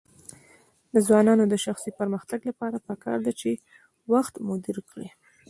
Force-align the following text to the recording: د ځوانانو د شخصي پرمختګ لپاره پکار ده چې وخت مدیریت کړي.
د 0.93 0.95
ځوانانو 1.07 1.43
د 1.49 1.55
شخصي 1.65 1.91
پرمختګ 1.99 2.39
لپاره 2.49 2.77
پکار 2.87 3.17
ده 3.25 3.31
چې 3.39 3.49
وخت 4.13 4.33
مدیریت 4.47 4.87
کړي. 4.93 5.09